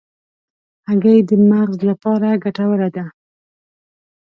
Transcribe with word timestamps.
هګۍ 0.87 1.19
د 1.29 1.31
مغز 1.49 1.77
لپاره 1.89 2.29
ګټوره 2.43 2.89
ده. 2.95 3.05